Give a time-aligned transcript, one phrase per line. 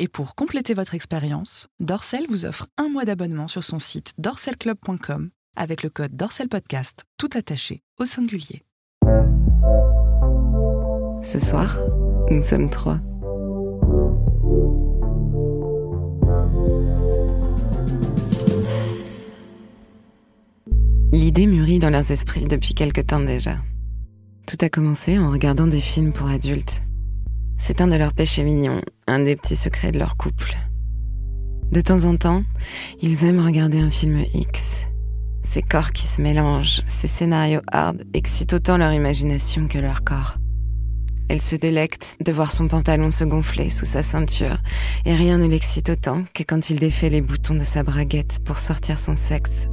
[0.00, 5.30] Et pour compléter votre expérience, Dorcel vous offre un mois d'abonnement sur son site dorcelclub.com
[5.56, 8.62] avec le code DorcelPodcast, tout attaché au singulier.
[11.20, 11.78] Ce soir,
[12.30, 13.00] nous sommes trois.
[21.10, 23.56] L'idée mûrit dans leurs esprits depuis quelque temps déjà.
[24.46, 26.82] Tout a commencé en regardant des films pour adultes.
[27.58, 30.56] C'est un de leurs péchés mignons, un des petits secrets de leur couple.
[31.70, 32.44] De temps en temps,
[33.02, 34.86] ils aiment regarder un film X.
[35.42, 40.36] Ces corps qui se mélangent, ces scénarios hard excitent autant leur imagination que leur corps.
[41.28, 44.58] Elle se délecte de voir son pantalon se gonfler sous sa ceinture,
[45.04, 48.58] et rien ne l'excite autant que quand il défait les boutons de sa braguette pour
[48.58, 49.68] sortir son sexe.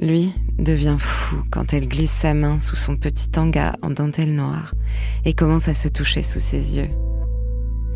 [0.00, 4.74] Lui devient fou quand elle glisse sa main sous son petit tanga en dentelle noire
[5.24, 6.90] et commence à se toucher sous ses yeux.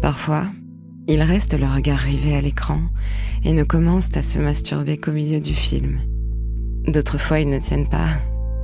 [0.00, 0.46] Parfois,
[1.06, 2.80] il reste le regard rivé à l'écran
[3.44, 6.00] et ne commence à se masturber qu'au milieu du film.
[6.86, 8.08] D'autres fois, ils ne tiennent pas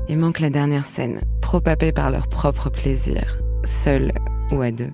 [0.08, 4.12] et manquent la dernière scène, trop happés par leur propre plaisir, seuls
[4.52, 4.92] ou à deux.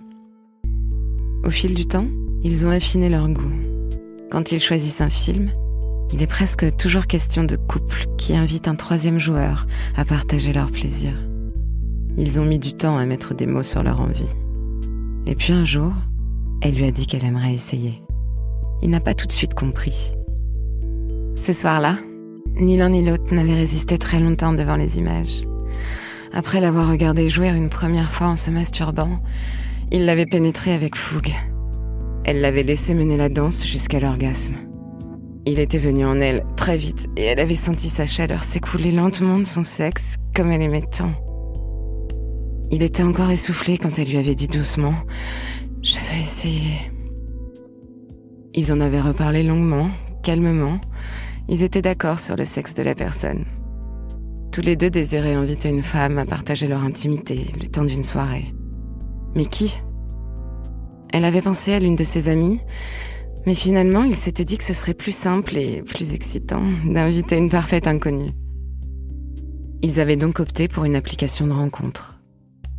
[1.44, 2.06] Au fil du temps,
[2.42, 3.52] ils ont affiné leur goût.
[4.30, 5.50] Quand ils choisissent un film,
[6.14, 10.70] il est presque toujours question de couple qui invite un troisième joueur à partager leur
[10.70, 11.12] plaisir.
[12.16, 14.32] Ils ont mis du temps à mettre des mots sur leur envie.
[15.26, 15.92] Et puis un jour,
[16.62, 18.00] elle lui a dit qu'elle aimerait essayer.
[18.80, 20.14] Il n'a pas tout de suite compris.
[21.34, 21.96] Ce soir-là,
[22.60, 25.42] ni l'un ni l'autre n'avait résisté très longtemps devant les images.
[26.32, 29.18] Après l'avoir regardé jouer une première fois en se masturbant,
[29.90, 31.32] il l'avait pénétré avec fougue.
[32.24, 34.54] Elle l'avait laissé mener la danse jusqu'à l'orgasme.
[35.46, 39.38] Il était venu en elle très vite et elle avait senti sa chaleur s'écouler lentement
[39.38, 41.12] de son sexe comme elle aimait tant.
[42.70, 44.92] Il était encore essoufflé quand elle lui avait dit doucement⁇
[45.82, 46.60] Je vais essayer⁇
[48.54, 49.90] Ils en avaient reparlé longuement,
[50.22, 50.80] calmement.
[51.48, 53.44] Ils étaient d'accord sur le sexe de la personne.
[54.50, 58.46] Tous les deux désiraient inviter une femme à partager leur intimité le temps d'une soirée.
[59.34, 59.78] Mais qui?
[61.12, 62.60] Elle avait pensé à l'une de ses amies,
[63.46, 67.50] mais finalement, il s'était dit que ce serait plus simple et plus excitant d'inviter une
[67.50, 68.30] parfaite inconnue.
[69.82, 72.20] Ils avaient donc opté pour une application de rencontre.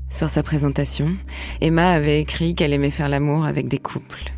[0.10, 1.10] Sur sa présentation,
[1.62, 4.32] Emma avait écrit qu'elle aimait faire l'amour avec des couples.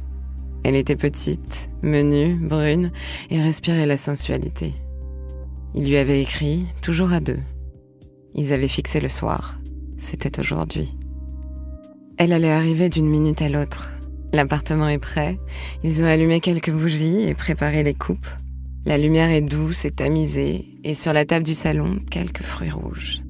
[0.64, 2.92] Elle était petite, menue, brune
[3.30, 4.74] et respirait la sensualité.
[5.76, 7.40] Il lui avait écrit, toujours à deux.
[8.36, 9.60] Ils avaient fixé le soir.
[9.98, 10.98] C'était aujourd'hui.
[12.18, 13.97] Elle allait arriver d'une minute à l'autre,
[14.34, 15.40] L'appartement est prêt.
[15.84, 18.28] Ils ont allumé quelques bougies et préparé les coupes.
[18.86, 23.22] La lumière est douce et tamisée, et sur la table du salon, quelques fruits rouges.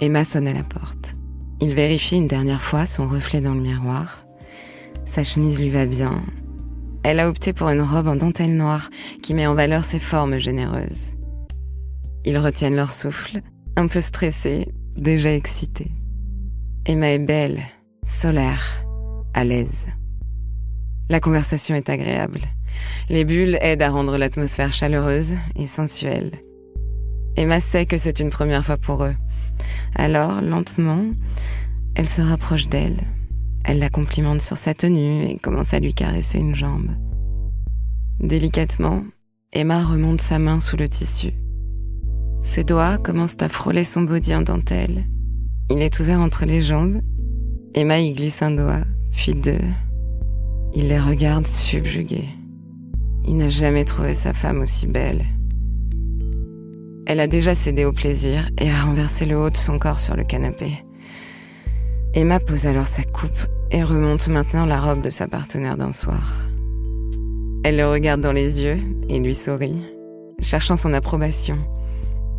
[0.00, 1.14] Emma sonne à la porte.
[1.60, 4.24] Il vérifie une dernière fois son reflet dans le miroir.
[5.04, 6.22] Sa chemise lui va bien.
[7.02, 8.90] Elle a opté pour une robe en dentelle noire
[9.22, 11.10] qui met en valeur ses formes généreuses.
[12.24, 13.40] Ils retiennent leur souffle,
[13.76, 15.92] un peu stressés, déjà excités.
[16.86, 17.60] Emma est belle,
[18.06, 18.84] solaire,
[19.34, 19.86] à l'aise.
[21.10, 22.40] La conversation est agréable.
[23.08, 26.32] Les bulles aident à rendre l'atmosphère chaleureuse et sensuelle.
[27.36, 29.14] Emma sait que c'est une première fois pour eux.
[29.94, 31.04] Alors, lentement,
[31.94, 33.00] elle se rapproche d'elle.
[33.64, 36.90] Elle la complimente sur sa tenue et commence à lui caresser une jambe.
[38.20, 39.04] Délicatement,
[39.52, 41.32] Emma remonte sa main sous le tissu.
[42.42, 45.06] Ses doigts commencent à frôler son body en dentelle.
[45.70, 47.00] Il est ouvert entre les jambes
[47.76, 49.58] Emma y glisse un doigt, puis deux.
[50.74, 52.28] Il les regarde subjugués.
[53.26, 55.24] Il n'a jamais trouvé sa femme aussi belle.
[57.06, 60.14] Elle a déjà cédé au plaisir et a renversé le haut de son corps sur
[60.14, 60.84] le canapé.
[62.14, 66.32] Emma pose alors sa coupe et remonte maintenant la robe de sa partenaire d'un soir.
[67.64, 69.82] Elle le regarde dans les yeux et lui sourit,
[70.38, 71.58] cherchant son approbation,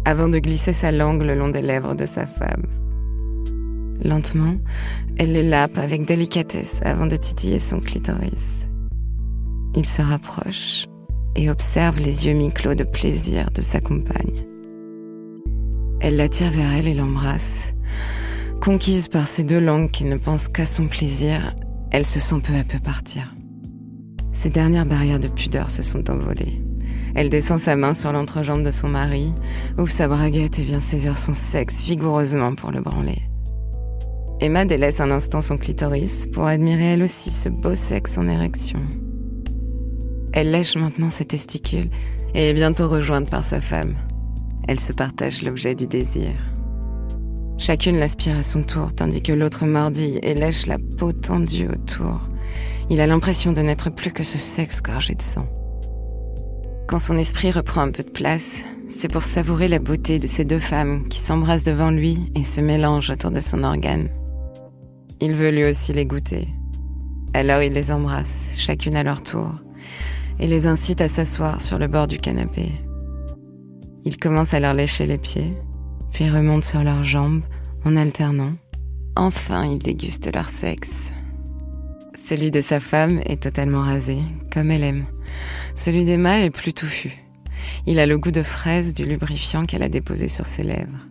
[0.06, 2.63] avant de glisser sa langue le long des lèvres de sa femme.
[4.03, 4.56] Lentement,
[5.17, 8.67] elle les lape avec délicatesse avant de titiller son clitoris.
[9.75, 10.85] Il se rapproche
[11.35, 14.46] et observe les yeux mi-clos de plaisir de sa compagne.
[16.02, 17.73] Elle l'attire vers elle et l'embrasse.
[18.61, 21.55] Conquise par ces deux langues qui ne pensent qu'à son plaisir,
[21.91, 23.34] elle se sent peu à peu partir.
[24.31, 26.61] Ses dernières barrières de pudeur se sont envolées.
[27.16, 29.34] Elle descend sa main sur l'entrejambe de son mari,
[29.78, 33.22] ouvre sa braguette et vient saisir son sexe vigoureusement pour le branler.
[34.41, 38.82] Emma délaisse un instant son clitoris pour admirer elle aussi ce beau sexe en érection.
[40.34, 41.90] Elle lèche maintenant ses testicules
[42.34, 43.96] et est bientôt rejointe par sa femme.
[44.67, 46.32] Elle se partage l'objet du désir.
[47.58, 52.20] Chacune l'aspire à son tour tandis que l'autre mordit et lèche la peau tendue autour,
[52.90, 55.47] Il a l'impression de n'être plus que ce sexe gorgé de sang.
[56.88, 60.43] Quand son esprit reprend un peu de place, c'est pour savourer la beauté de ces
[60.43, 64.09] deux femmes qui s'embrassent devant lui et se mélangent autour de son organe.
[65.22, 66.47] Il veut lui aussi les goûter.
[67.34, 69.52] Alors il les embrasse, chacune à leur tour,
[70.40, 72.72] et les incite à s'asseoir sur le bord du canapé.
[74.03, 75.53] Il commence à leur lécher les pieds,
[76.12, 77.41] puis remonte sur leurs jambes
[77.84, 78.53] en alternant.
[79.16, 81.12] Enfin, il déguste leur sexe.
[82.16, 84.17] Celui de sa femme est totalement rasé,
[84.53, 85.06] comme elle aime.
[85.76, 87.12] Celui d'Emma est plus touffu.
[87.85, 91.08] Il a le goût de fraise du lubrifiant qu'elle a déposé sur ses lèvres.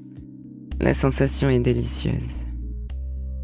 [0.80, 2.44] La sensation est délicieuse.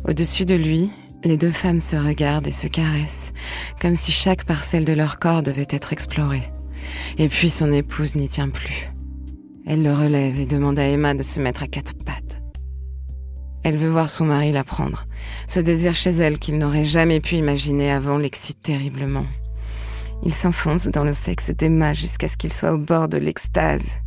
[0.09, 0.91] Au-dessus de lui,
[1.25, 3.33] les deux femmes se regardent et se caressent,
[3.81, 6.51] comme si chaque parcelle de leur corps devait être explorée.
[7.19, 8.91] Et puis son épouse n'y tient plus.
[9.67, 12.41] Elle le relève et demande à Emma de se mettre à quatre pattes.
[13.63, 15.07] Elle veut voir son mari la prendre.
[15.47, 19.27] Ce désir chez elle qu'il n'aurait jamais pu imaginer avant l'excite terriblement.
[20.25, 23.99] Il s'enfonce dans le sexe d'Emma jusqu'à ce qu'il soit au bord de l'extase.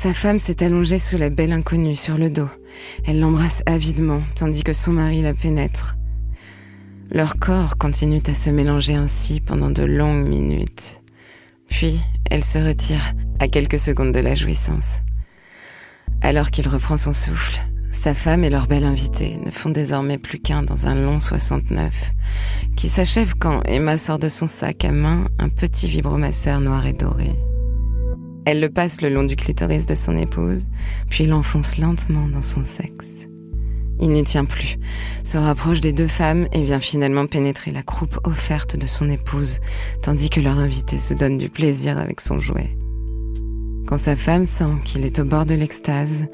[0.00, 2.48] Sa femme s'est allongée sous la belle inconnue sur le dos.
[3.04, 5.96] Elle l'embrasse avidement, tandis que son mari la pénètre.
[7.10, 11.00] Leurs corps continuent à se mélanger ainsi pendant de longues minutes.
[11.68, 11.98] Puis,
[12.30, 15.00] elle se retire à quelques secondes de la jouissance.
[16.22, 17.58] Alors qu'il reprend son souffle,
[17.90, 22.12] sa femme et leur belle invitée ne font désormais plus qu'un dans un long 69,
[22.76, 26.92] qui s'achève quand Emma sort de son sac à main un petit vibromasseur noir et
[26.92, 27.32] doré.
[28.50, 30.64] Elle le passe le long du clitoris de son épouse,
[31.10, 33.28] puis l'enfonce lentement dans son sexe.
[34.00, 34.78] Il n'y tient plus,
[35.22, 39.58] se rapproche des deux femmes et vient finalement pénétrer la croupe offerte de son épouse,
[40.00, 42.74] tandis que leur invité se donne du plaisir avec son jouet.
[43.86, 46.24] Quand sa femme sent qu'il est au bord de l'extase,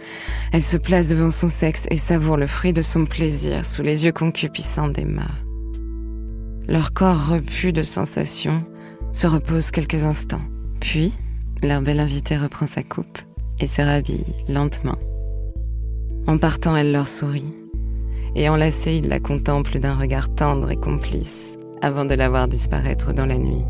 [0.52, 4.04] elle se place devant son sexe et savoure le fruit de son plaisir sous les
[4.04, 5.32] yeux concupiscents d'Emma.
[6.68, 8.64] Leur corps repu de sensations
[9.12, 10.42] se repose quelques instants.
[10.78, 11.12] Puis,
[11.64, 13.18] leur belle invitée reprend sa coupe
[13.60, 14.98] et se rhabille lentement.
[16.26, 17.54] En partant, elle leur sourit.
[18.34, 23.12] Et enlacée, il la contemple d'un regard tendre et complice avant de la voir disparaître
[23.12, 23.64] dans la nuit.